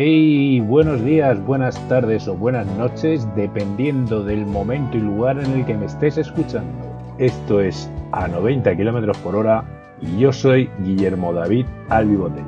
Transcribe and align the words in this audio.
Hey, 0.00 0.60
buenos 0.60 1.04
días, 1.04 1.44
buenas 1.44 1.76
tardes 1.88 2.28
o 2.28 2.36
buenas 2.36 2.68
noches, 2.76 3.26
dependiendo 3.34 4.22
del 4.22 4.46
momento 4.46 4.96
y 4.96 5.00
lugar 5.00 5.40
en 5.40 5.50
el 5.50 5.66
que 5.66 5.74
me 5.74 5.86
estés 5.86 6.16
escuchando. 6.18 6.70
Esto 7.18 7.60
es 7.60 7.90
a 8.12 8.28
90 8.28 8.76
km 8.76 9.18
por 9.18 9.34
hora 9.34 9.64
y 10.00 10.20
yo 10.20 10.32
soy 10.32 10.70
Guillermo 10.84 11.32
David 11.32 11.66
Albi 11.88 12.14
Botella. 12.14 12.46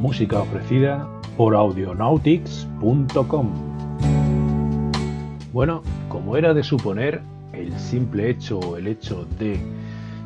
Música 0.00 0.40
ofrecida 0.40 1.08
por 1.38 1.54
audionautics.com. 1.54 3.48
Bueno, 5.52 5.82
como 6.08 6.36
era 6.36 6.52
de 6.52 6.64
suponer, 6.64 7.20
el 7.52 7.72
simple 7.78 8.28
hecho 8.28 8.58
o 8.58 8.76
el 8.76 8.88
hecho 8.88 9.24
de 9.38 9.60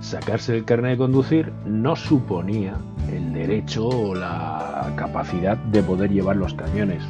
sacarse 0.01 0.56
el 0.56 0.65
carnet 0.65 0.93
de 0.93 0.97
conducir 0.97 1.53
no 1.67 1.97
suponía 1.97 2.79
el 3.12 3.34
derecho 3.34 3.89
o 3.89 4.15
la 4.15 4.91
capacidad 4.97 5.59
de 5.59 5.83
poder 5.83 6.11
llevar 6.11 6.37
los 6.37 6.55
camiones 6.55 7.03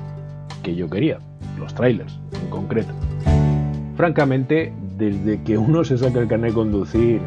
que 0.64 0.74
yo 0.74 0.90
quería, 0.90 1.20
los 1.56 1.72
trailers 1.72 2.18
en 2.42 2.50
concreto. 2.50 2.92
Francamente, 3.96 4.72
desde 4.98 5.40
que 5.44 5.56
uno 5.56 5.84
se 5.84 5.96
saca 5.96 6.18
el 6.18 6.26
carnet 6.26 6.50
de 6.50 6.54
conducir, 6.56 7.20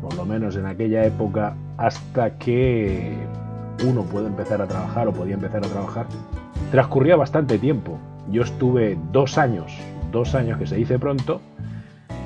por 0.00 0.14
lo 0.14 0.24
menos 0.24 0.56
en 0.56 0.64
aquella 0.64 1.04
época, 1.04 1.54
hasta 1.76 2.38
que 2.38 3.12
uno 3.84 4.02
puede 4.02 4.26
empezar 4.26 4.60
a 4.62 4.66
trabajar 4.66 5.08
o 5.08 5.12
podía 5.12 5.34
empezar 5.34 5.64
a 5.64 5.68
trabajar, 5.68 6.06
transcurría 6.70 7.16
bastante 7.16 7.58
tiempo. 7.58 7.98
Yo 8.30 8.42
estuve 8.42 8.98
dos 9.12 9.38
años, 9.38 9.72
dos 10.10 10.34
años 10.34 10.58
que 10.58 10.66
se 10.66 10.76
dice 10.76 10.98
pronto, 10.98 11.40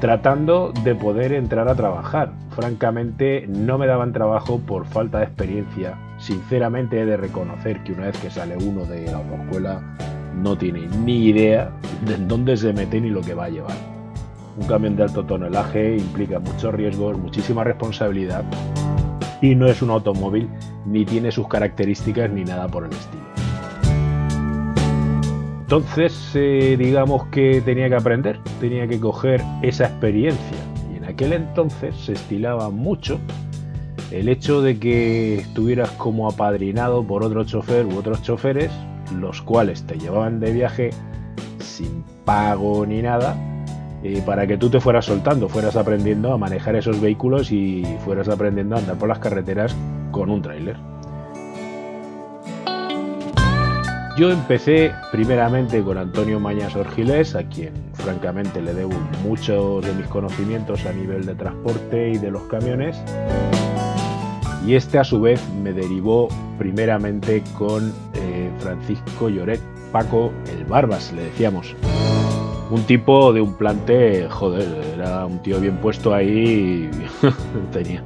tratando 0.00 0.72
de 0.84 0.94
poder 0.94 1.32
entrar 1.32 1.68
a 1.68 1.74
trabajar. 1.74 2.32
Francamente, 2.50 3.46
no 3.48 3.78
me 3.78 3.86
daban 3.86 4.12
trabajo 4.12 4.58
por 4.58 4.86
falta 4.86 5.18
de 5.18 5.24
experiencia. 5.24 5.98
Sinceramente, 6.18 7.00
he 7.00 7.06
de 7.06 7.16
reconocer 7.16 7.82
que 7.82 7.92
una 7.92 8.06
vez 8.06 8.18
que 8.18 8.30
sale 8.30 8.56
uno 8.56 8.84
de 8.84 9.06
la 9.06 9.18
autoescuela, 9.18 9.82
no 10.40 10.56
tiene 10.56 10.88
ni 11.04 11.26
idea 11.26 11.70
de 12.06 12.16
dónde 12.16 12.56
se 12.56 12.72
mete 12.72 13.00
ni 13.00 13.10
lo 13.10 13.22
que 13.22 13.34
va 13.34 13.46
a 13.46 13.50
llevar. 13.50 13.76
Un 14.56 14.66
camión 14.66 14.96
de 14.96 15.04
alto 15.04 15.24
tonelaje 15.24 15.96
implica 15.96 16.38
muchos 16.38 16.74
riesgos, 16.74 17.18
muchísima 17.18 17.64
responsabilidad 17.64 18.44
y 19.40 19.54
no 19.54 19.66
es 19.66 19.82
un 19.82 19.90
automóvil 19.90 20.48
ni 20.86 21.04
tiene 21.04 21.30
sus 21.30 21.48
características 21.48 22.30
ni 22.30 22.44
nada 22.44 22.68
por 22.68 22.84
el 22.84 22.92
estilo. 22.92 23.28
Entonces, 25.68 26.30
eh, 26.34 26.76
digamos 26.78 27.26
que 27.26 27.60
tenía 27.60 27.90
que 27.90 27.96
aprender, 27.96 28.40
tenía 28.58 28.88
que 28.88 28.98
coger 28.98 29.42
esa 29.60 29.84
experiencia. 29.84 30.56
Y 30.90 30.96
en 30.96 31.04
aquel 31.04 31.34
entonces 31.34 31.94
se 31.94 32.14
estilaba 32.14 32.70
mucho 32.70 33.20
el 34.10 34.30
hecho 34.30 34.62
de 34.62 34.78
que 34.78 35.34
estuvieras 35.34 35.90
como 35.90 36.26
apadrinado 36.26 37.06
por 37.06 37.22
otro 37.22 37.44
chofer 37.44 37.84
u 37.84 37.98
otros 37.98 38.22
choferes, 38.22 38.72
los 39.14 39.42
cuales 39.42 39.82
te 39.82 39.98
llevaban 39.98 40.40
de 40.40 40.52
viaje 40.52 40.90
sin 41.58 42.02
pago 42.24 42.86
ni 42.86 43.02
nada, 43.02 43.36
eh, 44.02 44.22
para 44.24 44.46
que 44.46 44.56
tú 44.56 44.70
te 44.70 44.80
fueras 44.80 45.04
soltando, 45.04 45.50
fueras 45.50 45.76
aprendiendo 45.76 46.32
a 46.32 46.38
manejar 46.38 46.76
esos 46.76 46.98
vehículos 46.98 47.52
y 47.52 47.84
fueras 48.06 48.30
aprendiendo 48.30 48.76
a 48.76 48.78
andar 48.78 48.96
por 48.96 49.10
las 49.10 49.18
carreteras 49.18 49.76
con 50.18 50.30
un 50.30 50.42
tráiler. 50.42 50.76
Yo 54.18 54.32
empecé 54.32 54.90
primeramente 55.12 55.80
con 55.80 55.96
Antonio 55.96 56.40
Mañas 56.40 56.74
Orgilés, 56.74 57.36
a 57.36 57.44
quien 57.44 57.72
francamente 57.92 58.60
le 58.60 58.74
debo 58.74 58.94
muchos 59.22 59.86
de 59.86 59.92
mis 59.92 60.08
conocimientos 60.08 60.84
a 60.86 60.92
nivel 60.92 61.24
de 61.24 61.36
transporte 61.36 62.10
y 62.10 62.18
de 62.18 62.32
los 62.32 62.42
camiones. 62.48 63.00
Y 64.66 64.74
este 64.74 64.98
a 64.98 65.04
su 65.04 65.20
vez 65.20 65.40
me 65.62 65.72
derivó 65.72 66.26
primeramente 66.58 67.44
con 67.56 67.92
eh, 68.14 68.50
Francisco 68.58 69.28
Lloret, 69.28 69.60
Paco 69.92 70.32
el 70.50 70.64
Barbas, 70.64 71.12
le 71.12 71.26
decíamos. 71.26 71.76
Un 72.72 72.82
tipo 72.82 73.32
de 73.32 73.40
un 73.40 73.54
plante, 73.54 74.28
joder, 74.28 74.66
era 74.94 75.24
un 75.24 75.40
tío 75.44 75.60
bien 75.60 75.76
puesto 75.76 76.12
ahí 76.12 76.90
tenía. 77.72 78.02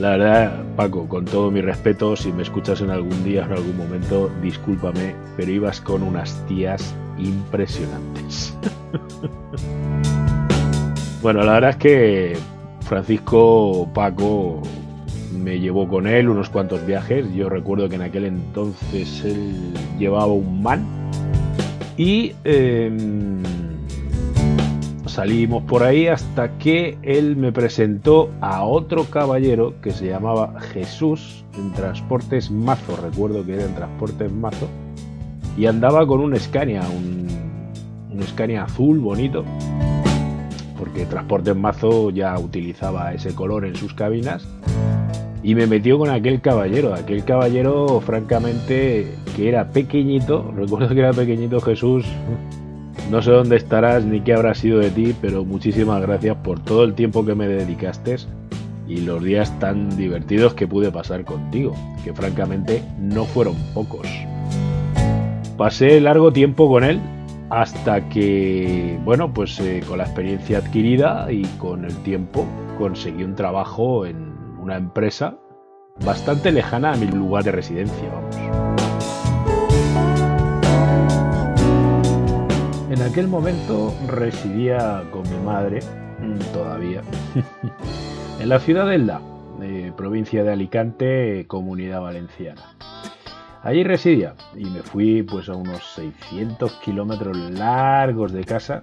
La 0.00 0.12
verdad, 0.12 0.64
Paco, 0.76 1.06
con 1.06 1.26
todo 1.26 1.50
mi 1.50 1.60
respeto, 1.60 2.16
si 2.16 2.32
me 2.32 2.42
escuchas 2.42 2.80
en 2.80 2.88
algún 2.88 3.22
día, 3.22 3.44
en 3.44 3.52
algún 3.52 3.76
momento, 3.76 4.30
discúlpame, 4.40 5.14
pero 5.36 5.52
ibas 5.52 5.82
con 5.82 6.02
unas 6.02 6.42
tías 6.46 6.94
impresionantes. 7.18 8.56
bueno, 11.22 11.42
la 11.42 11.52
verdad 11.52 11.70
es 11.70 11.76
que 11.76 12.36
Francisco 12.80 13.90
Paco 13.92 14.62
me 15.38 15.60
llevó 15.60 15.86
con 15.86 16.06
él 16.06 16.30
unos 16.30 16.48
cuantos 16.48 16.86
viajes. 16.86 17.30
Yo 17.34 17.50
recuerdo 17.50 17.90
que 17.90 17.96
en 17.96 18.02
aquel 18.02 18.24
entonces 18.24 19.22
él 19.22 19.74
llevaba 19.98 20.32
un 20.32 20.62
man 20.62 20.82
y 21.98 22.32
em, 22.44 23.42
salimos 25.10 25.64
por 25.64 25.82
ahí 25.82 26.06
hasta 26.06 26.56
que 26.58 26.96
él 27.02 27.36
me 27.36 27.52
presentó 27.52 28.30
a 28.40 28.62
otro 28.62 29.04
caballero 29.04 29.74
que 29.82 29.90
se 29.90 30.06
llamaba 30.06 30.60
Jesús 30.72 31.44
en 31.58 31.72
Transportes 31.72 32.50
Mazo, 32.50 32.96
recuerdo 32.96 33.44
que 33.44 33.54
era 33.54 33.64
en 33.64 33.74
Transportes 33.74 34.30
Mazo, 34.32 34.68
y 35.58 35.66
andaba 35.66 36.06
con 36.06 36.20
un 36.20 36.38
Scania, 36.38 36.82
un, 36.88 37.28
Scania 38.22 38.64
azul 38.64 39.00
bonito, 39.00 39.44
porque 40.78 41.06
Transportes 41.06 41.56
Mazo 41.56 42.10
ya 42.10 42.38
utilizaba 42.38 43.12
ese 43.12 43.34
color 43.34 43.64
en 43.64 43.74
sus 43.74 43.92
cabinas, 43.94 44.46
y 45.42 45.54
me 45.54 45.66
metió 45.66 45.98
con 45.98 46.10
aquel 46.10 46.40
caballero, 46.40 46.94
aquel 46.94 47.24
caballero 47.24 48.00
francamente 48.00 49.12
que 49.34 49.48
era 49.48 49.70
pequeñito, 49.70 50.52
recuerdo 50.54 50.94
que 50.94 51.00
era 51.00 51.12
pequeñito 51.12 51.60
Jesús, 51.60 52.04
no 53.10 53.20
sé 53.22 53.32
dónde 53.32 53.56
estarás 53.56 54.04
ni 54.04 54.20
qué 54.20 54.34
habrá 54.34 54.54
sido 54.54 54.78
de 54.78 54.90
ti, 54.90 55.14
pero 55.20 55.44
muchísimas 55.44 56.00
gracias 56.00 56.36
por 56.36 56.60
todo 56.60 56.84
el 56.84 56.94
tiempo 56.94 57.26
que 57.26 57.34
me 57.34 57.48
dedicaste 57.48 58.16
y 58.86 59.00
los 59.00 59.22
días 59.22 59.56
tan 59.58 59.96
divertidos 59.96 60.54
que 60.54 60.68
pude 60.68 60.92
pasar 60.92 61.24
contigo, 61.24 61.74
que 62.04 62.12
francamente 62.14 62.82
no 62.98 63.24
fueron 63.24 63.56
pocos. 63.74 64.06
Pasé 65.56 66.00
largo 66.00 66.32
tiempo 66.32 66.68
con 66.68 66.84
él 66.84 67.00
hasta 67.50 68.08
que, 68.08 68.98
bueno, 69.04 69.34
pues 69.34 69.58
eh, 69.58 69.82
con 69.86 69.98
la 69.98 70.04
experiencia 70.04 70.58
adquirida 70.58 71.32
y 71.32 71.42
con 71.58 71.84
el 71.84 71.96
tiempo 72.02 72.46
conseguí 72.78 73.24
un 73.24 73.34
trabajo 73.34 74.06
en 74.06 74.32
una 74.60 74.76
empresa 74.76 75.36
bastante 76.04 76.52
lejana 76.52 76.92
a 76.92 76.96
mi 76.96 77.06
lugar 77.06 77.42
de 77.42 77.52
residencia, 77.52 78.08
vamos. 78.08 78.69
En 82.90 83.00
aquel 83.02 83.28
momento 83.28 83.94
residía 84.08 85.04
con 85.12 85.22
mi 85.30 85.38
madre, 85.44 85.78
mm, 86.18 86.52
todavía, 86.52 87.02
en 88.40 88.48
la 88.48 88.58
ciudad 88.58 88.88
de 88.88 88.96
Elda, 88.96 89.20
provincia 89.96 90.42
de 90.42 90.50
Alicante, 90.50 91.44
comunidad 91.46 92.00
valenciana. 92.00 92.74
Allí 93.62 93.84
residía 93.84 94.34
y 94.56 94.64
me 94.64 94.82
fui 94.82 95.22
pues 95.22 95.48
a 95.48 95.54
unos 95.54 95.84
600 95.94 96.72
kilómetros 96.84 97.36
largos 97.36 98.32
de 98.32 98.42
casa, 98.42 98.82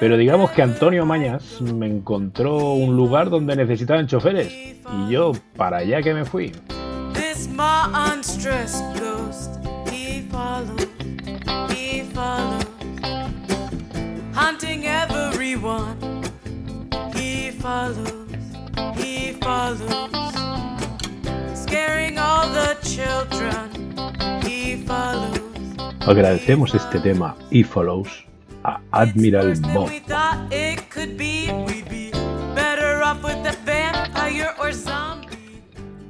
pero 0.00 0.16
digamos 0.16 0.50
que 0.50 0.62
Antonio 0.62 1.06
Mañas 1.06 1.60
me 1.60 1.86
encontró 1.86 2.72
un 2.72 2.96
lugar 2.96 3.30
donde 3.30 3.54
necesitaban 3.54 4.08
choferes 4.08 4.52
y 4.52 5.10
yo 5.10 5.30
para 5.56 5.76
allá 5.76 6.02
que 6.02 6.12
me 6.12 6.24
fui. 6.24 6.50
hunting 12.18 12.47
Agradecemos 26.06 26.74
este 26.74 27.00
tema 27.00 27.36
He 27.50 27.62
Follows 27.62 28.26
a 28.64 28.80
Admiral 28.90 29.54
Bob. 29.74 29.90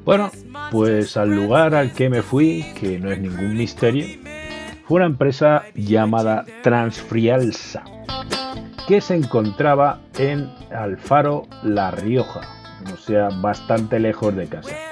Bueno, 0.04 0.30
pues 0.70 1.16
al 1.16 1.34
lugar 1.34 1.74
al 1.74 1.92
que 1.92 2.08
me 2.08 2.22
fui, 2.22 2.64
que 2.80 2.98
no 2.98 3.12
es 3.12 3.20
ningún 3.20 3.54
misterio, 3.54 4.06
fue 4.86 4.96
una 4.96 5.06
empresa 5.06 5.64
llamada 5.74 6.46
Transfrialsa 6.62 7.84
que 8.86 9.02
se 9.02 9.16
encontraba 9.16 10.00
en 10.16 10.50
Alfaro, 10.74 11.46
La 11.62 11.90
Rioja, 11.90 12.40
o 12.90 12.96
sea, 12.96 13.28
bastante 13.28 13.98
lejos 13.98 14.34
de 14.34 14.46
casa. 14.46 14.87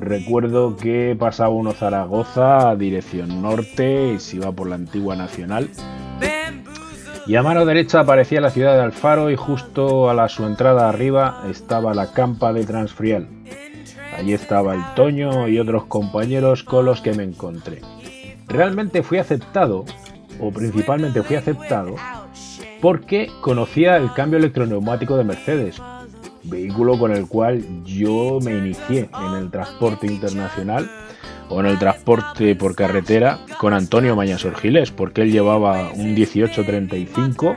Recuerdo 0.00 0.76
que 0.76 1.16
pasaba 1.18 1.50
uno 1.50 1.72
Zaragoza 1.72 2.74
dirección 2.76 3.42
norte 3.42 4.14
y 4.14 4.20
se 4.20 4.36
iba 4.36 4.52
por 4.52 4.68
la 4.68 4.76
antigua 4.76 5.16
Nacional. 5.16 5.68
Y 7.26 7.34
a 7.34 7.42
mano 7.42 7.64
derecha 7.64 8.00
aparecía 8.00 8.40
la 8.40 8.50
ciudad 8.50 8.76
de 8.76 8.82
Alfaro 8.82 9.30
y 9.30 9.36
justo 9.36 10.08
a 10.08 10.14
la, 10.14 10.28
su 10.28 10.44
entrada 10.44 10.88
arriba 10.88 11.42
estaba 11.50 11.92
la 11.92 12.12
campa 12.12 12.52
de 12.52 12.64
Transfrial. 12.64 13.26
Allí 14.16 14.32
estaba 14.32 14.74
el 14.74 14.82
Toño 14.94 15.48
y 15.48 15.58
otros 15.58 15.86
compañeros 15.86 16.62
con 16.62 16.84
los 16.84 17.00
que 17.00 17.14
me 17.14 17.24
encontré. 17.24 17.80
Realmente 18.46 19.02
fui 19.02 19.18
aceptado, 19.18 19.84
o 20.40 20.52
principalmente 20.52 21.22
fui 21.22 21.34
aceptado, 21.34 21.96
porque 22.80 23.28
conocía 23.40 23.96
el 23.96 24.12
cambio 24.12 24.38
electroneumático 24.38 25.16
de 25.16 25.24
Mercedes, 25.24 25.82
vehículo 26.48 26.98
con 26.98 27.12
el 27.12 27.26
cual 27.26 27.62
yo 27.84 28.38
me 28.42 28.52
inicié 28.52 29.08
en 29.12 29.34
el 29.34 29.50
transporte 29.50 30.06
internacional 30.06 30.90
o 31.48 31.60
en 31.60 31.66
el 31.66 31.78
transporte 31.78 32.54
por 32.56 32.74
carretera 32.74 33.38
con 33.58 33.72
Antonio 33.72 34.16
Mañasor 34.16 34.56
Giles, 34.56 34.90
porque 34.90 35.22
él 35.22 35.32
llevaba 35.32 35.90
un 35.94 36.14
1835 36.14 37.56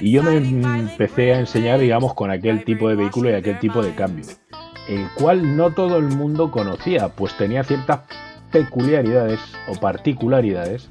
y 0.00 0.10
yo 0.10 0.22
me 0.22 0.36
empecé 0.36 1.34
a 1.34 1.40
enseñar, 1.40 1.78
digamos, 1.78 2.14
con 2.14 2.30
aquel 2.30 2.64
tipo 2.64 2.88
de 2.88 2.96
vehículo 2.96 3.30
y 3.30 3.34
aquel 3.34 3.58
tipo 3.58 3.82
de 3.82 3.94
cambio, 3.94 4.26
el 4.88 5.08
cual 5.14 5.56
no 5.56 5.70
todo 5.70 5.98
el 5.98 6.06
mundo 6.06 6.50
conocía, 6.50 7.10
pues 7.10 7.36
tenía 7.36 7.62
ciertas 7.62 8.00
peculiaridades 8.50 9.40
o 9.68 9.78
particularidades, 9.78 10.90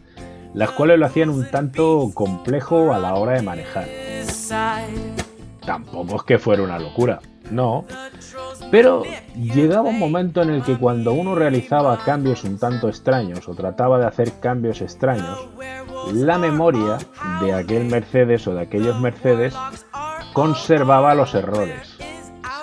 las 0.53 0.71
cuales 0.71 0.99
lo 0.99 1.05
hacían 1.05 1.29
un 1.29 1.49
tanto 1.49 2.11
complejo 2.13 2.93
a 2.93 2.99
la 2.99 3.15
hora 3.15 3.33
de 3.33 3.41
manejar. 3.41 3.87
Tampoco 5.65 6.17
es 6.17 6.23
que 6.23 6.39
fuera 6.39 6.63
una 6.63 6.79
locura, 6.79 7.19
no. 7.49 7.85
Pero 8.71 9.03
llegaba 9.35 9.89
un 9.89 9.99
momento 9.99 10.41
en 10.41 10.49
el 10.49 10.63
que 10.63 10.77
cuando 10.77 11.13
uno 11.13 11.35
realizaba 11.35 11.97
cambios 12.03 12.43
un 12.43 12.57
tanto 12.57 12.89
extraños 12.89 13.47
o 13.47 13.55
trataba 13.55 13.99
de 13.99 14.07
hacer 14.07 14.39
cambios 14.39 14.81
extraños, 14.81 15.47
la 16.11 16.37
memoria 16.37 16.97
de 17.41 17.53
aquel 17.53 17.85
Mercedes 17.85 18.47
o 18.47 18.53
de 18.55 18.61
aquellos 18.61 18.99
Mercedes 18.99 19.53
conservaba 20.33 21.15
los 21.15 21.33
errores, 21.35 21.97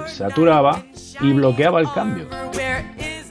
se 0.06 0.17
saturaba 0.17 0.82
y 1.20 1.32
bloqueaba 1.32 1.81
el 1.81 1.91
cambio. 1.93 2.26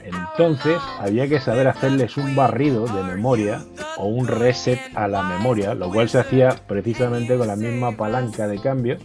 Entonces 0.04 0.80
había 1.00 1.28
que 1.28 1.42
saber 1.42 1.68
hacerles 1.68 2.16
un 2.16 2.34
barrido 2.36 2.86
de 2.86 3.04
memoria 3.04 3.62
o 3.98 4.08
un 4.08 4.26
reset 4.26 4.80
a 4.96 5.10
la 5.10 5.22
memoria, 5.22 5.74
lo 5.74 5.92
cual 5.92 6.08
se 6.08 6.20
hacía 6.20 6.56
precisamente 6.66 7.38
con 7.38 7.48
la 7.48 7.58
misma 7.58 7.98
palanca 7.98 8.48
de 8.48 8.58
cambio 8.62 8.98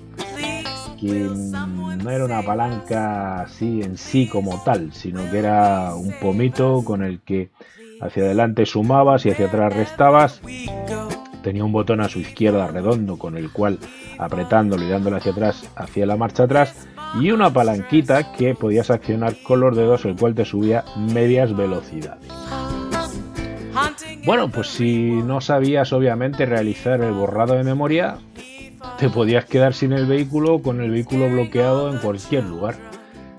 no 1.12 2.10
era 2.10 2.24
una 2.24 2.42
palanca 2.42 3.42
así 3.42 3.82
en 3.82 3.96
sí 3.96 4.28
como 4.28 4.62
tal, 4.64 4.92
sino 4.92 5.30
que 5.30 5.38
era 5.38 5.94
un 5.94 6.12
pomito 6.20 6.82
con 6.84 7.02
el 7.02 7.20
que 7.20 7.50
hacia 8.00 8.24
adelante 8.24 8.66
sumabas 8.66 9.24
y 9.26 9.30
hacia 9.30 9.46
atrás 9.46 9.74
restabas. 9.74 10.40
Tenía 11.42 11.64
un 11.64 11.72
botón 11.72 12.00
a 12.00 12.08
su 12.08 12.20
izquierda 12.20 12.68
redondo 12.68 13.18
con 13.18 13.36
el 13.36 13.50
cual 13.50 13.78
apretándolo 14.18 14.84
y 14.84 14.88
dándole 14.88 15.16
hacia 15.16 15.32
atrás 15.32 15.68
hacía 15.76 16.06
la 16.06 16.16
marcha 16.16 16.44
atrás 16.44 16.88
y 17.20 17.30
una 17.30 17.52
palanquita 17.52 18.32
que 18.32 18.54
podías 18.54 18.90
accionar 18.90 19.36
con 19.42 19.60
los 19.60 19.76
dedos 19.76 20.04
el 20.04 20.16
cual 20.16 20.34
te 20.34 20.44
subía 20.44 20.84
medias 20.96 21.54
velocidades. 21.54 22.28
Bueno, 24.24 24.48
pues 24.50 24.68
si 24.68 25.10
no 25.10 25.40
sabías 25.40 25.92
obviamente 25.92 26.46
realizar 26.46 27.02
el 27.02 27.12
borrado 27.12 27.54
de 27.54 27.64
memoria, 27.64 28.16
te 28.98 29.10
podías 29.10 29.44
quedar 29.44 29.74
sin 29.74 29.92
el 29.92 30.06
vehículo 30.06 30.54
o 30.54 30.62
con 30.62 30.80
el 30.80 30.90
vehículo 30.90 31.28
bloqueado 31.28 31.90
en 31.90 31.98
cualquier 31.98 32.44
lugar, 32.44 32.76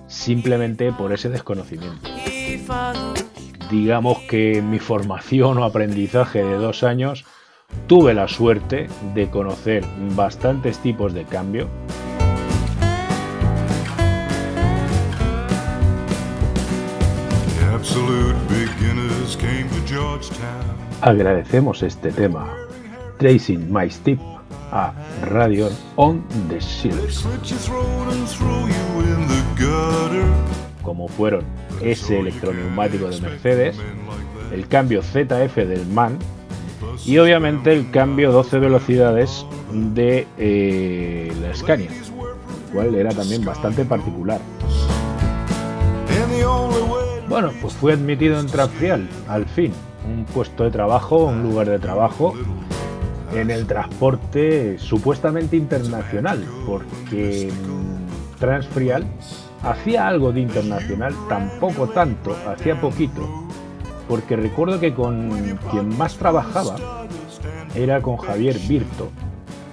simplemente 0.07 0.91
por 0.91 1.13
ese 1.13 1.29
desconocimiento. 1.29 2.09
Digamos 3.69 4.19
que 4.29 4.57
en 4.57 4.69
mi 4.69 4.79
formación 4.79 5.57
o 5.57 5.63
aprendizaje 5.63 6.43
de 6.43 6.55
dos 6.55 6.83
años 6.83 7.25
tuve 7.87 8.13
la 8.13 8.27
suerte 8.27 8.87
de 9.13 9.29
conocer 9.29 9.83
bastantes 10.15 10.79
tipos 10.79 11.13
de 11.13 11.23
cambio. 11.23 11.67
Agradecemos 21.01 21.83
este 21.83 22.11
tema, 22.11 22.51
Tracing 23.19 23.71
My 23.71 23.89
Step 23.89 24.34
a 24.75 24.93
Radio 25.21 25.69
on 25.95 26.21
the 26.49 26.59
Shield. 26.59 26.99
Como 30.81 31.07
fueron 31.07 31.43
ese 31.81 32.19
electroneumático 32.19 33.07
de 33.07 33.21
Mercedes, 33.21 33.77
el 34.51 34.67
cambio 34.67 35.01
ZF 35.01 35.55
del 35.55 35.87
MAN 35.87 36.19
y 37.05 37.17
obviamente 37.17 37.71
el 37.71 37.89
cambio 37.89 38.33
12 38.33 38.59
velocidades 38.59 39.45
de 39.71 40.27
eh, 40.37 41.31
la 41.41 41.55
Scania, 41.55 41.89
cual 42.73 42.95
era 42.95 43.11
también 43.11 43.45
bastante 43.45 43.85
particular. 43.85 44.41
Bueno, 47.29 47.51
pues 47.61 47.73
fui 47.73 47.93
admitido 47.93 48.39
en 48.39 48.47
Transfrial, 48.47 49.09
al 49.27 49.45
fin, 49.45 49.71
un 50.05 50.25
puesto 50.25 50.65
de 50.65 50.71
trabajo, 50.71 51.25
un 51.25 51.43
lugar 51.43 51.69
de 51.69 51.79
trabajo 51.79 52.33
en 53.35 53.51
el 53.51 53.65
transporte 53.65 54.77
supuestamente 54.79 55.55
internacional, 55.57 56.43
porque 56.65 57.49
Transfrial 58.39 59.05
hacía 59.63 60.07
algo 60.07 60.31
de 60.31 60.41
internacional, 60.41 61.13
tampoco 61.27 61.87
tanto, 61.89 62.35
hacía 62.47 62.79
poquito, 62.79 63.47
porque 64.07 64.35
recuerdo 64.35 64.79
que 64.79 64.93
con 64.93 65.57
quien 65.71 65.97
más 65.97 66.15
trabajaba 66.17 66.75
era 67.75 68.01
con 68.01 68.17
Javier 68.17 68.57
Virto, 68.59 69.09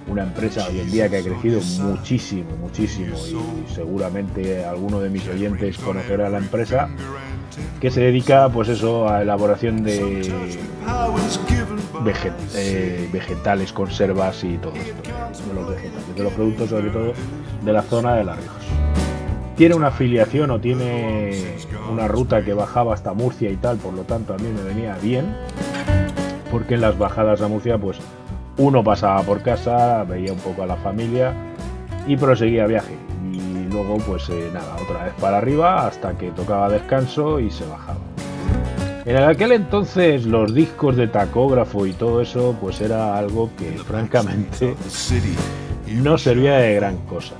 una 0.07 0.23
empresa 0.23 0.67
hoy 0.69 0.81
en 0.81 0.91
día 0.91 1.09
que 1.09 1.17
ha 1.17 1.23
crecido 1.23 1.61
muchísimo, 1.83 2.55
muchísimo, 2.59 3.15
y 3.17 3.73
seguramente 3.73 4.65
alguno 4.65 4.99
de 4.99 5.09
mis 5.09 5.27
oyentes 5.27 5.77
conocerá 5.77 6.29
la 6.29 6.39
empresa, 6.39 6.89
que 7.79 7.91
se 7.91 8.01
dedica 8.01 8.49
pues 8.49 8.69
eso 8.69 9.07
a 9.07 9.21
elaboración 9.21 9.83
de 9.83 10.57
eh, 12.55 13.09
vegetales, 13.11 13.73
conservas 13.73 14.43
y 14.43 14.57
todo 14.57 14.73
esto, 14.73 15.47
de 15.47 15.53
los 15.53 15.69
vegetales, 15.69 16.15
de 16.15 16.23
los 16.23 16.33
productos 16.33 16.69
sobre 16.69 16.89
todo 16.89 17.13
de 17.63 17.73
la 17.73 17.81
zona 17.81 18.15
de 18.15 18.23
La 18.23 18.35
Rioja. 18.35 18.57
Tiene 19.55 19.75
una 19.75 19.87
afiliación 19.87 20.49
o 20.51 20.59
tiene 20.59 21.57
una 21.91 22.07
ruta 22.07 22.43
que 22.43 22.53
bajaba 22.53 22.93
hasta 22.93 23.13
Murcia 23.13 23.51
y 23.51 23.55
tal, 23.57 23.77
por 23.77 23.93
lo 23.93 24.01
tanto 24.01 24.33
a 24.33 24.37
mí 24.37 24.47
me 24.49 24.63
venía 24.63 24.97
bien, 25.01 25.35
porque 26.49 26.73
en 26.73 26.81
las 26.81 26.97
bajadas 26.97 27.41
a 27.41 27.47
Murcia 27.47 27.77
pues 27.77 27.99
uno 28.57 28.83
pasaba 28.83 29.21
por 29.21 29.41
casa, 29.41 30.03
veía 30.03 30.33
un 30.33 30.39
poco 30.39 30.63
a 30.63 30.65
la 30.65 30.75
familia 30.77 31.33
y 32.07 32.17
proseguía 32.17 32.65
viaje. 32.65 32.95
Y 33.31 33.71
luego 33.71 33.97
pues 33.97 34.29
eh, 34.29 34.49
nada, 34.53 34.75
otra 34.83 35.05
vez 35.05 35.13
para 35.19 35.37
arriba 35.37 35.87
hasta 35.87 36.17
que 36.17 36.31
tocaba 36.31 36.69
descanso 36.69 37.39
y 37.39 37.51
se 37.51 37.65
bajaba. 37.65 37.99
En 39.05 39.17
aquel 39.17 39.51
entonces 39.51 40.25
los 40.25 40.53
discos 40.53 40.95
de 40.95 41.07
tacógrafo 41.07 41.85
y 41.85 41.91
todo 41.91 42.21
eso 42.21 42.55
pues 42.61 42.79
era 42.79 43.17
algo 43.17 43.49
que 43.57 43.71
francamente 43.71 44.75
no 45.87 46.17
servía 46.17 46.55
de 46.55 46.75
gran 46.75 46.97
cosa. 47.05 47.35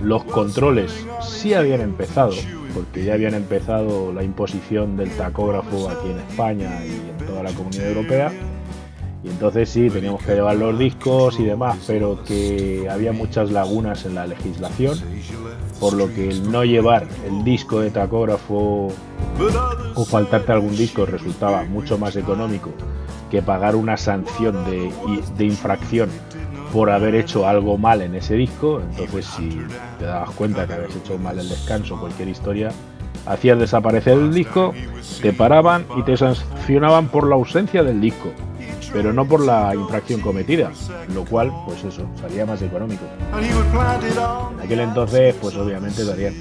Los 0.00 0.22
controles 0.24 1.04
sí 1.20 1.52
habían 1.52 1.80
empezado, 1.80 2.32
porque 2.72 3.04
ya 3.04 3.14
habían 3.14 3.34
empezado 3.34 4.12
la 4.12 4.22
imposición 4.22 4.96
del 4.96 5.10
tacógrafo 5.10 5.88
aquí 5.88 6.10
en 6.10 6.18
España 6.20 6.84
y 6.84 6.90
en 6.90 7.26
toda 7.26 7.42
la 7.42 7.50
comunidad 7.50 7.88
europea. 7.88 8.32
Y 9.24 9.30
entonces 9.30 9.70
sí, 9.70 9.88
teníamos 9.88 10.22
que 10.22 10.34
llevar 10.34 10.56
los 10.56 10.78
discos 10.78 11.40
y 11.40 11.44
demás, 11.44 11.78
pero 11.86 12.22
que 12.24 12.86
había 12.90 13.12
muchas 13.12 13.50
lagunas 13.50 14.04
en 14.04 14.14
la 14.14 14.26
legislación, 14.26 14.98
por 15.80 15.94
lo 15.94 16.12
que 16.12 16.28
el 16.28 16.52
no 16.52 16.62
llevar 16.62 17.08
el 17.26 17.42
disco 17.42 17.80
de 17.80 17.90
tacógrafo 17.90 18.88
o 19.94 20.04
faltarte 20.04 20.52
algún 20.52 20.76
disco 20.76 21.06
resultaba 21.06 21.64
mucho 21.64 21.96
más 21.96 22.16
económico 22.16 22.70
que 23.30 23.40
pagar 23.40 23.76
una 23.76 23.96
sanción 23.96 24.62
de, 24.66 25.44
infracción 25.44 26.10
por 26.70 26.90
haber 26.90 27.14
hecho 27.14 27.48
algo 27.48 27.78
mal 27.78 28.02
en 28.02 28.14
ese 28.14 28.34
disco. 28.34 28.80
Entonces, 28.80 29.24
si 29.24 29.58
te 29.98 30.04
dabas 30.04 30.30
cuenta 30.32 30.66
que 30.66 30.74
habías 30.74 30.94
hecho 30.96 31.18
mal 31.18 31.38
el 31.38 31.48
descanso, 31.48 31.98
cualquier 31.98 32.28
historia, 32.28 32.70
hacías 33.24 33.58
desaparecer 33.58 34.18
el 34.18 34.34
disco, 34.34 34.74
te 35.22 35.32
paraban 35.32 35.86
y 35.96 36.02
te 36.02 36.16
sancionaban 36.16 37.08
por 37.08 37.26
la 37.26 37.36
ausencia 37.36 37.82
del 37.82 38.00
disco, 38.00 38.30
pero 38.94 39.12
no 39.12 39.26
por 39.26 39.44
la 39.44 39.74
infracción 39.74 40.20
cometida, 40.20 40.70
lo 41.12 41.24
cual, 41.24 41.52
pues 41.66 41.82
eso, 41.82 42.06
salía 42.20 42.46
más 42.46 42.62
económico. 42.62 43.02
En 43.36 44.60
aquel 44.60 44.80
entonces, 44.80 45.34
pues 45.40 45.56
obviamente 45.56 46.04
darían 46.04 46.34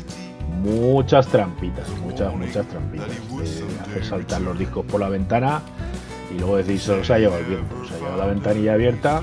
muchas 0.61 1.27
trampitas, 1.27 1.89
muchas, 2.05 2.33
muchas 2.35 2.67
trampitas. 2.67 3.09
hacer 3.81 4.05
saltar 4.05 4.41
los 4.41 4.57
discos 4.57 4.85
por 4.85 5.01
la 5.01 5.09
ventana 5.09 5.61
y 6.33 6.39
luego 6.39 6.57
solo 6.77 7.03
se 7.03 7.13
ha 7.13 7.19
llevado 7.19 7.39
el 7.39 7.45
viento. 7.47 7.75
Se 7.87 7.95
ha 7.95 7.97
llevado 7.97 8.17
la 8.17 8.25
ventanilla 8.27 8.73
abierta 8.73 9.21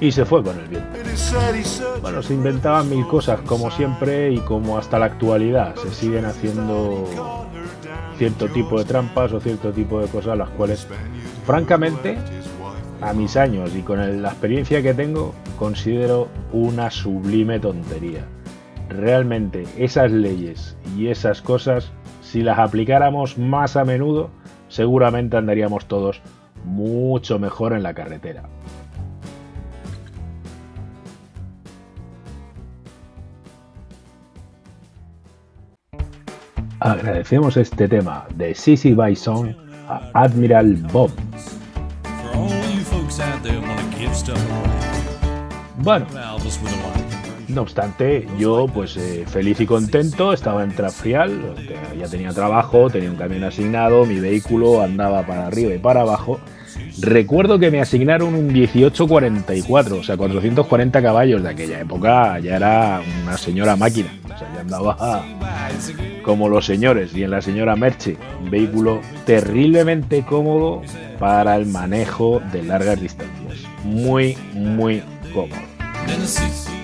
y 0.00 0.10
se 0.10 0.24
fue 0.24 0.42
con 0.42 0.58
el 0.58 0.66
viento. 0.66 0.88
Bueno, 2.02 2.22
se 2.22 2.34
inventaban 2.34 2.90
mil 2.90 3.06
cosas 3.06 3.40
como 3.42 3.70
siempre 3.70 4.32
y 4.32 4.38
como 4.40 4.78
hasta 4.78 4.98
la 4.98 5.06
actualidad. 5.06 5.76
Se 5.76 5.94
siguen 5.94 6.24
haciendo 6.24 7.06
cierto 8.18 8.48
tipo 8.48 8.78
de 8.78 8.84
trampas 8.84 9.32
o 9.32 9.40
cierto 9.40 9.72
tipo 9.72 10.00
de 10.00 10.06
cosas 10.08 10.36
las 10.36 10.50
cuales, 10.50 10.86
francamente, 11.50 12.16
a 13.00 13.12
mis 13.12 13.36
años 13.36 13.74
y 13.74 13.82
con 13.82 14.22
la 14.22 14.28
experiencia 14.28 14.82
que 14.82 14.94
tengo, 14.94 15.34
considero 15.58 16.28
una 16.52 16.92
sublime 16.92 17.58
tontería. 17.58 18.24
Realmente 18.88 19.64
esas 19.76 20.12
leyes 20.12 20.76
y 20.96 21.08
esas 21.08 21.42
cosas, 21.42 21.90
si 22.22 22.42
las 22.42 22.60
aplicáramos 22.60 23.36
más 23.36 23.76
a 23.76 23.84
menudo, 23.84 24.30
seguramente 24.68 25.38
andaríamos 25.38 25.86
todos 25.86 26.22
mucho 26.64 27.40
mejor 27.40 27.72
en 27.72 27.82
la 27.82 27.94
carretera. 27.94 28.44
Agradecemos 36.78 37.56
este 37.56 37.88
tema 37.88 38.28
de 38.36 38.54
Sissy 38.54 38.94
Bison 38.94 39.69
Admiral 40.14 40.76
Bob. 40.92 41.10
Bueno, 45.78 46.06
no 47.48 47.62
obstante, 47.62 48.28
yo 48.38 48.66
pues 48.72 48.96
eh, 48.96 49.24
feliz 49.26 49.60
y 49.60 49.66
contento, 49.66 50.32
estaba 50.32 50.62
en 50.62 50.74
Trafrial, 50.74 51.56
ya 51.98 52.06
tenía 52.06 52.32
trabajo, 52.32 52.88
tenía 52.90 53.10
un 53.10 53.16
camión 53.16 53.42
asignado, 53.44 54.06
mi 54.06 54.20
vehículo 54.20 54.82
andaba 54.82 55.26
para 55.26 55.48
arriba 55.48 55.74
y 55.74 55.78
para 55.78 56.02
abajo. 56.02 56.38
Recuerdo 57.00 57.58
que 57.58 57.70
me 57.70 57.80
asignaron 57.80 58.34
un 58.34 58.52
1844, 58.52 59.96
o 59.96 60.02
sea, 60.02 60.16
440 60.16 61.02
caballos 61.02 61.42
de 61.42 61.48
aquella 61.48 61.80
época, 61.80 62.38
ya 62.40 62.56
era 62.56 63.00
una 63.22 63.36
señora 63.36 63.76
máquina, 63.76 64.08
o 64.24 64.38
sea, 64.38 64.48
ya 64.54 64.60
andaba 64.60 65.24
como 66.22 66.48
los 66.48 66.66
señores 66.66 67.14
y 67.14 67.22
en 67.22 67.30
la 67.30 67.40
señora 67.42 67.76
Merche, 67.76 68.16
un 68.40 68.50
vehículo 68.50 69.00
terriblemente 69.24 70.22
cómodo 70.22 70.82
para 71.18 71.56
el 71.56 71.66
manejo 71.66 72.40
de 72.52 72.62
largas 72.62 73.00
distancias. 73.00 73.58
Muy, 73.84 74.36
muy 74.52 75.02
cómodo. 75.32 75.60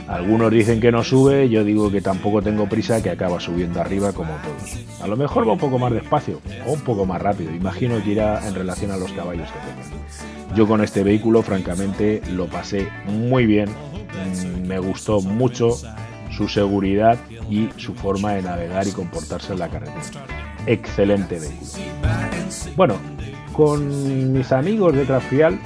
Algunos 0.09 0.53
dicen 0.53 0.81
que 0.81 0.93
no 0.93 1.03
sube, 1.03 1.49
yo 1.49 1.65
digo 1.65 1.91
que 1.91 2.01
tampoco 2.01 2.41
tengo 2.41 2.69
prisa, 2.69 3.03
que 3.03 3.11
acaba 3.11 3.41
subiendo 3.41 3.81
arriba 3.81 4.13
como 4.13 4.31
todos. 4.37 5.03
A 5.03 5.07
lo 5.09 5.17
mejor 5.17 5.49
va 5.49 5.53
un 5.53 5.59
poco 5.59 5.79
más 5.79 5.93
despacio 5.93 6.41
o 6.67 6.73
un 6.73 6.81
poco 6.81 7.07
más 7.07 7.21
rápido, 7.21 7.53
imagino 7.53 8.03
que 8.03 8.13
irá 8.13 8.47
en 8.47 8.55
relación 8.55 8.93
a 8.93 8.97
los 8.97 9.11
caballos 9.13 9.49
que 9.51 9.59
tenga. 9.59 10.55
Yo 10.55 10.69
con 10.69 10.83
este 10.83 11.03
vehículo, 11.03 11.43
francamente, 11.43 12.23
lo 12.31 12.47
pasé 12.47 12.87
muy 13.07 13.47
bien, 13.47 13.69
mm, 13.69 14.67
me 14.67 14.79
gustó 14.79 15.21
mucho 15.21 15.77
su 16.31 16.49
seguridad 16.49 17.19
y 17.51 17.69
su 17.77 17.95
forma 17.95 18.33
de 18.35 18.43
navegar 18.43 18.87
y 18.87 18.93
comportarse 18.93 19.53
en 19.53 19.59
la 19.59 19.69
carretera. 19.69 20.03
Excelente 20.67 21.41
vehículo. 21.41 21.85
Bueno, 22.77 22.95
con 23.53 24.33
mis 24.33 24.53
amigos 24.53 24.95
de 24.95 25.05
Trafial 25.05 25.59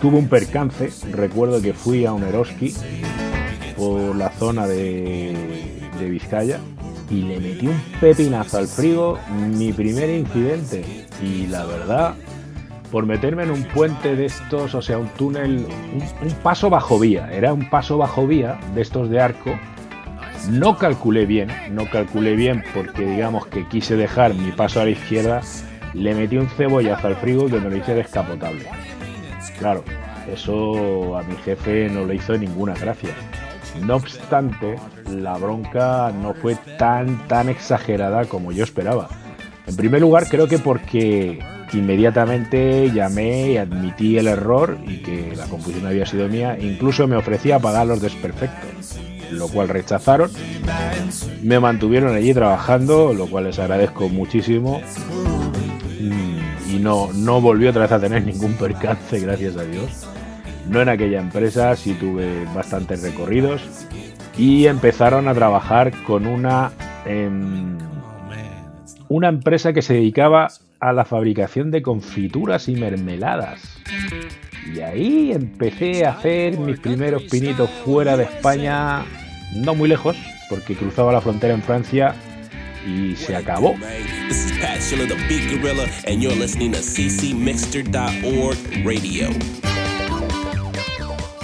tuve 0.00 0.16
un 0.16 0.28
percance. 0.28 0.90
Recuerdo 1.12 1.60
que 1.60 1.72
fui 1.72 2.06
a 2.06 2.12
un 2.12 2.22
Eroski 2.22 2.74
por 3.76 4.16
la 4.16 4.30
zona 4.30 4.66
de, 4.66 5.34
de 5.98 6.10
Vizcaya 6.10 6.60
y 7.10 7.22
le 7.22 7.40
metí 7.40 7.66
un 7.66 7.80
pepinazo 8.00 8.58
al 8.58 8.68
frigo, 8.68 9.18
mi 9.56 9.72
primer 9.72 10.10
incidente. 10.10 11.06
Y 11.22 11.46
la 11.46 11.64
verdad, 11.64 12.14
por 12.90 13.06
meterme 13.06 13.44
en 13.44 13.50
un 13.50 13.64
puente 13.64 14.16
de 14.16 14.26
estos, 14.26 14.74
o 14.74 14.82
sea, 14.82 14.98
un 14.98 15.08
túnel, 15.08 15.66
un, 16.22 16.30
paso 16.42 16.70
bajo 16.70 16.98
vía, 16.98 17.30
era 17.32 17.52
un 17.52 17.68
paso 17.68 17.98
bajo 17.98 18.26
vía 18.26 18.58
de 18.74 18.82
estos 18.82 19.10
de 19.10 19.20
arco. 19.20 19.58
No 20.50 20.78
calculé 20.78 21.26
bien, 21.26 21.48
no 21.72 21.90
calculé 21.90 22.36
bien 22.36 22.62
porque 22.72 23.04
digamos 23.04 23.46
que 23.46 23.66
quise 23.66 23.96
dejar 23.96 24.34
mi 24.34 24.52
paso 24.52 24.80
a 24.80 24.84
la 24.84 24.90
izquierda, 24.90 25.40
le 25.94 26.14
metí 26.14 26.36
un 26.36 26.48
cebollazo 26.48 27.08
al 27.08 27.16
frigo 27.16 27.46
que 27.46 27.60
me 27.60 27.70
lo 27.70 27.76
hice 27.76 27.94
descapotable. 27.94 28.66
Claro, 29.58 29.84
eso 30.32 31.16
a 31.16 31.22
mi 31.22 31.36
jefe 31.36 31.88
no 31.88 32.04
le 32.04 32.16
hizo 32.16 32.36
ninguna 32.36 32.74
gracia. 32.74 33.10
No 33.82 33.96
obstante, 33.96 34.76
la 35.08 35.36
bronca 35.36 36.12
no 36.12 36.34
fue 36.34 36.56
tan 36.78 37.28
tan 37.28 37.48
exagerada 37.48 38.24
como 38.24 38.52
yo 38.52 38.64
esperaba. 38.64 39.08
En 39.66 39.76
primer 39.76 40.00
lugar, 40.00 40.26
creo 40.28 40.48
que 40.48 40.58
porque 40.58 41.38
Inmediatamente 41.72 42.90
llamé 42.92 43.52
y 43.52 43.56
admití 43.58 44.16
el 44.16 44.26
error 44.26 44.78
y 44.86 44.98
que 45.02 45.34
la 45.36 45.44
confusión 45.46 45.86
había 45.86 46.06
sido 46.06 46.28
mía. 46.28 46.56
Incluso 46.58 47.06
me 47.06 47.16
ofrecía 47.16 47.58
pagar 47.58 47.86
los 47.86 48.00
desperfectos, 48.00 48.98
lo 49.30 49.48
cual 49.48 49.68
rechazaron. 49.68 50.30
Me 51.42 51.60
mantuvieron 51.60 52.14
allí 52.14 52.32
trabajando, 52.32 53.12
lo 53.12 53.26
cual 53.26 53.44
les 53.44 53.58
agradezco 53.58 54.08
muchísimo. 54.08 54.80
No, 56.78 57.12
no 57.12 57.40
volvió 57.40 57.70
otra 57.70 57.82
vez 57.82 57.92
a 57.92 58.00
tener 58.00 58.24
ningún 58.24 58.54
percance, 58.54 59.18
gracias 59.20 59.56
a 59.56 59.64
Dios. 59.64 60.08
No 60.68 60.80
en 60.80 60.88
aquella 60.88 61.20
empresa, 61.20 61.74
sí 61.76 61.94
tuve 61.94 62.44
bastantes 62.54 63.02
recorridos. 63.02 63.62
Y 64.36 64.66
empezaron 64.66 65.28
a 65.28 65.34
trabajar 65.34 65.92
con 66.04 66.26
una, 66.26 66.70
em, 67.04 67.76
una 69.08 69.28
empresa 69.28 69.72
que 69.72 69.82
se 69.82 69.94
dedicaba 69.94 70.48
a 70.78 70.92
la 70.92 71.04
fabricación 71.04 71.70
de 71.70 71.82
confituras 71.82 72.68
y 72.68 72.76
mermeladas. 72.76 73.80
Y 74.72 74.80
ahí 74.80 75.32
empecé 75.32 76.06
a 76.06 76.12
hacer 76.12 76.58
mis 76.58 76.78
primeros 76.78 77.24
pinitos 77.24 77.70
fuera 77.84 78.16
de 78.16 78.24
España, 78.24 79.04
no 79.56 79.74
muy 79.74 79.88
lejos, 79.88 80.16
porque 80.48 80.76
cruzaba 80.76 81.12
la 81.12 81.20
frontera 81.20 81.54
en 81.54 81.62
Francia 81.62 82.14
y 82.86 83.16
se 83.16 83.36
acabó. 83.36 83.74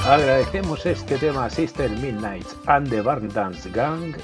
Agradecemos 0.05 0.85
este 0.85 1.17
tema 1.17 1.47
a 1.47 1.51
Sister 1.51 1.91
Midnight 1.91 2.47
and 2.67 2.91
the 2.91 3.01
Bark 3.01 3.23
Dance 3.33 3.71
Gang 3.71 4.15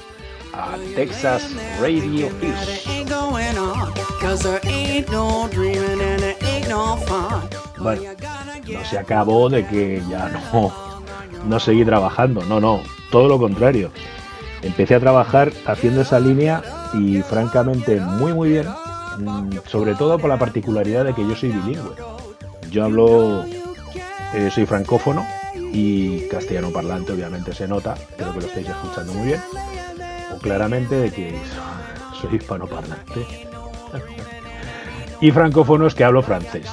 a 0.53 0.77
Texas 0.95 1.55
Radio 1.79 2.29
Fish. 2.39 3.05
Bueno, 7.79 8.23
no 8.67 8.85
se 8.85 8.99
acabó 8.99 9.49
de 9.49 9.65
que 9.65 10.03
ya 10.09 10.29
no, 10.29 10.71
no 11.47 11.59
seguí 11.59 11.83
trabajando, 11.83 12.43
no, 12.45 12.59
no, 12.59 12.81
todo 13.09 13.27
lo 13.27 13.39
contrario. 13.39 13.91
Empecé 14.61 14.95
a 14.95 14.99
trabajar 14.99 15.51
haciendo 15.65 16.01
esa 16.01 16.19
línea 16.19 16.61
y 16.93 17.21
francamente 17.21 17.99
muy 17.99 18.33
muy 18.33 18.49
bien, 18.49 18.67
mm, 19.19 19.57
sobre 19.67 19.95
todo 19.95 20.17
por 20.19 20.29
la 20.29 20.37
particularidad 20.37 21.05
de 21.05 21.13
que 21.13 21.27
yo 21.27 21.35
soy 21.35 21.49
bilingüe. 21.49 21.95
Yo 22.69 22.85
hablo, 22.85 23.43
eh, 24.33 24.49
soy 24.53 24.65
francófono 24.65 25.25
y 25.55 26.27
castellano 26.27 26.71
parlante 26.71 27.11
obviamente 27.11 27.53
se 27.53 27.67
nota, 27.67 27.95
creo 28.17 28.33
que 28.33 28.41
lo 28.41 28.45
estáis 28.47 28.67
escuchando 28.67 29.13
muy 29.13 29.27
bien 29.27 29.41
claramente 30.41 30.95
de 30.95 31.11
que 31.11 31.35
soy 32.21 32.35
hispanoparlante. 32.35 33.25
y 35.21 35.31
francófono 35.31 35.87
es 35.87 35.95
que 35.95 36.03
hablo 36.03 36.21
francés. 36.21 36.67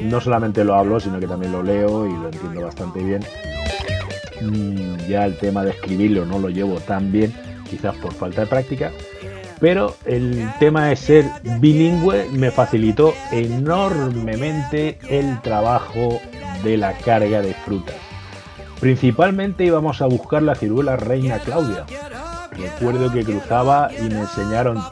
No 0.00 0.20
solamente 0.20 0.64
lo 0.64 0.74
hablo, 0.74 0.98
sino 0.98 1.20
que 1.20 1.26
también 1.26 1.52
lo 1.52 1.62
leo 1.62 2.06
y 2.06 2.12
lo 2.12 2.26
entiendo 2.26 2.62
bastante 2.62 3.02
bien. 3.02 3.24
Mm, 4.40 4.96
ya 5.08 5.24
el 5.24 5.36
tema 5.38 5.64
de 5.64 5.70
escribirlo 5.70 6.26
no 6.26 6.38
lo 6.38 6.48
llevo 6.48 6.80
tan 6.80 7.12
bien, 7.12 7.32
quizás 7.68 7.94
por 7.96 8.12
falta 8.12 8.42
de 8.42 8.46
práctica, 8.48 8.90
pero 9.62 9.94
el 10.06 10.52
tema 10.58 10.86
de 10.88 10.96
ser 10.96 11.24
bilingüe 11.60 12.28
me 12.32 12.50
facilitó 12.50 13.14
enormemente 13.30 14.98
el 15.08 15.40
trabajo 15.40 16.20
de 16.64 16.76
la 16.76 16.92
carga 16.94 17.40
de 17.40 17.54
frutas. 17.54 17.94
Principalmente 18.80 19.64
íbamos 19.64 20.02
a 20.02 20.06
buscar 20.06 20.42
la 20.42 20.56
ciruela 20.56 20.96
reina 20.96 21.38
Claudia, 21.38 21.86
Recuerdo 22.56 23.10
que 23.10 23.24
cruzaba 23.24 23.90
y 23.98 24.10
me 24.10 24.20
enseñaron 24.20 24.82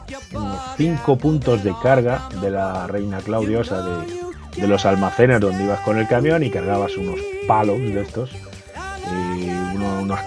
cinco 0.77 1.17
puntos 1.17 1.63
de 1.63 1.73
carga 1.83 2.29
de 2.41 2.49
la 2.49 2.87
Reina 2.87 3.19
Claudia, 3.19 3.59
o 3.59 3.63
sea, 3.63 3.81
de, 3.81 4.67
los 4.67 4.85
almacenes 4.85 5.41
donde 5.41 5.65
ibas 5.65 5.81
con 5.81 5.97
el 5.97 6.07
camión 6.07 6.43
y 6.43 6.49
cargabas 6.49 6.97
unos 6.97 7.19
palos 7.47 7.77
de 7.77 8.01
estos, 8.01 8.31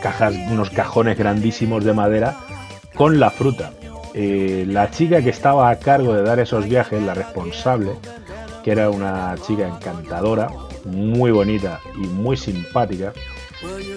cajas, 0.00 0.34
unos 0.50 0.70
cajones 0.70 1.18
grandísimos 1.18 1.84
de 1.84 1.92
madera 1.92 2.36
con 2.94 3.18
la 3.18 3.30
fruta. 3.30 3.72
Eh, 4.16 4.64
la 4.68 4.92
chica 4.92 5.20
que 5.22 5.30
estaba 5.30 5.68
a 5.70 5.78
cargo 5.80 6.14
de 6.14 6.22
dar 6.22 6.38
esos 6.38 6.68
viajes, 6.68 7.02
la 7.02 7.14
responsable, 7.14 7.90
que 8.62 8.70
era 8.70 8.88
una 8.88 9.34
chica 9.44 9.66
encantadora, 9.66 10.48
muy 10.84 11.32
bonita 11.32 11.80
y 11.96 12.06
muy 12.06 12.36
simpática, 12.36 13.12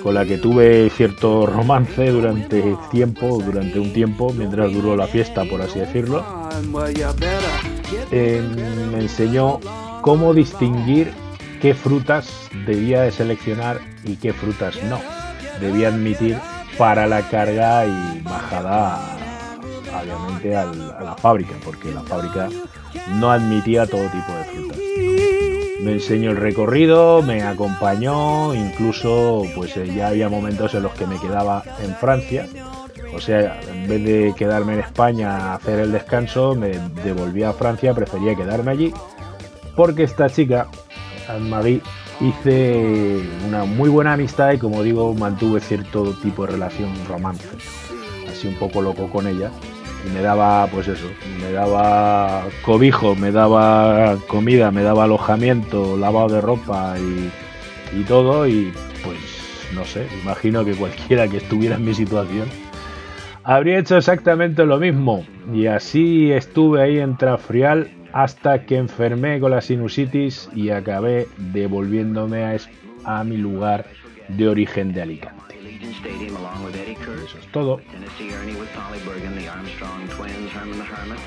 con 0.02 0.16
la 0.16 0.26
que 0.26 0.40
tuve 0.40 0.90
cierto 0.90 1.46
romance 1.46 2.10
durante 2.10 2.76
tiempo, 2.90 3.40
durante 3.46 3.80
un 3.80 3.94
tiempo, 3.94 4.34
mientras 4.34 4.74
duró 4.74 4.96
la 4.96 5.06
fiesta, 5.06 5.44
por 5.46 5.62
así 5.62 5.80
decirlo. 5.80 6.26
Em, 8.12 8.92
me 8.92 9.00
enseñó 9.00 9.60
cómo 10.02 10.34
distinguir 10.34 11.14
qué 11.62 11.76
frutas 11.76 12.50
debía 12.66 13.04
de 13.04 13.12
seleccionar 13.12 13.80
y 14.04 14.16
qué 14.16 14.34
frutas 14.34 14.82
no. 14.84 15.00
Debía 15.62 15.90
admitir 15.90 16.38
para 16.76 17.06
la 17.06 17.22
carga 17.30 17.86
y 17.86 18.22
bajada 18.22 19.17
obviamente 19.94 20.56
a 20.56 20.66
la 20.66 21.16
fábrica, 21.16 21.54
porque 21.64 21.92
la 21.92 22.02
fábrica 22.02 22.50
no 23.16 23.32
admitía 23.32 23.86
todo 23.86 24.04
tipo 24.04 24.34
de 24.34 24.44
frutas. 24.46 24.78
Me 25.82 25.94
enseñó 25.94 26.32
el 26.32 26.38
recorrido, 26.38 27.22
me 27.22 27.44
acompañó, 27.44 28.56
incluso 28.56 29.44
pues 29.56 29.78
eh, 29.78 29.94
ya 29.94 30.08
había 30.08 30.28
momentos 30.28 30.74
en 30.74 30.84
los 30.84 30.92
que 30.94 31.06
me 31.06 31.20
quedaba 31.20 31.64
en 31.84 31.94
Francia. 31.96 32.48
O 33.16 33.20
sea, 33.22 33.60
en 33.62 33.88
vez 33.88 34.04
de 34.04 34.34
quedarme 34.36 34.74
en 34.74 34.80
España 34.80 35.36
a 35.36 35.56
hacer 35.56 35.80
el 35.80 35.92
descanso, 35.92 36.56
me 36.56 36.72
devolví 37.04 37.44
a 37.44 37.54
Francia, 37.54 37.94
prefería 37.94 38.36
quedarme 38.36 38.72
allí, 38.72 38.94
porque 39.76 40.04
esta 40.04 40.30
chica, 40.30 40.68
Anne-Marie, 41.30 41.82
hice 42.20 43.22
una 43.48 43.66
muy 43.66 43.90
buena 43.90 44.14
amistad 44.14 44.54
y 44.54 44.58
como 44.58 44.82
digo, 44.82 45.14
mantuve 45.14 45.60
cierto 45.60 46.14
tipo 46.16 46.46
de 46.46 46.54
relación 46.54 46.90
romance. 47.08 47.48
Así 48.30 48.48
un 48.48 48.56
poco 48.56 48.82
loco 48.82 49.10
con 49.10 49.28
ella. 49.28 49.52
Me 50.14 50.22
daba, 50.22 50.68
pues 50.68 50.88
eso, 50.88 51.10
me 51.42 51.52
daba 51.52 52.46
cobijo, 52.64 53.16
me 53.16 53.32
daba 53.32 54.18
comida, 54.28 54.72
me 54.72 54.84
daba 54.84 55.06
alojamiento, 55.06 55.98
lavado 55.98 56.30
de 56.30 56.42
ropa 56.42 56.96
y, 57.00 58.00
y 58.00 58.04
todo. 58.04 58.48
Y 58.48 58.72
pues 59.04 59.18
no 59.74 59.84
sé, 59.86 60.08
imagino 60.24 60.64
que 60.66 60.74
cualquiera 60.74 61.28
que 61.28 61.38
estuviera 61.38 61.76
en 61.76 61.86
mi 61.86 61.94
situación 61.94 62.48
habría 63.48 63.80
hecho 63.80 63.96
exactamente 63.96 64.66
lo 64.66 64.78
mismo. 64.78 65.26
Y 65.54 65.68
así 65.68 66.32
estuve 66.34 66.82
ahí 66.82 67.00
en 67.00 67.16
Trafrial 67.16 67.90
hasta 68.12 68.66
que 68.66 68.76
enfermé 68.76 69.40
con 69.40 69.52
la 69.52 69.62
sinusitis 69.62 70.50
y 70.54 70.70
acabé 70.70 71.28
devolviéndome 71.38 72.44
a, 72.44 72.58
a 73.06 73.24
mi 73.24 73.38
lugar 73.38 73.86
de 74.28 74.50
origen 74.50 74.92
de 74.92 75.02
Alicante. 75.02 75.57
Stadium 76.00 76.36
along 76.36 76.64
with 76.64 76.76
Eddie 76.76 76.96
Kurtz. 76.96 77.34
Es 77.36 77.46
todo. 77.52 77.82
Tennessee 77.92 78.32
Ernie 78.34 78.56
with 78.56 78.70
Polly 78.74 79.00
Bergen, 79.00 79.36
the 79.36 79.48
Armstrong 79.48 80.08
twins, 80.10 80.52
Herman 80.52 80.78
the 80.78 80.84
Hermit, 80.84 81.20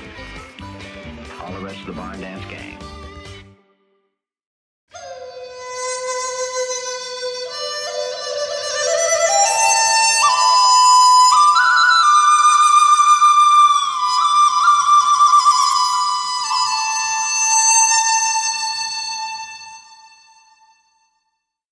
all 1.41 1.51
the 1.53 1.65
rest 1.65 1.79
of 1.81 1.87
the 1.87 1.93
Barn 1.93 2.19
Dance 2.19 2.45
gang. 2.45 2.77